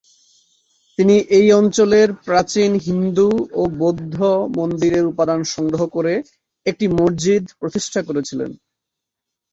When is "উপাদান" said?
5.05-5.39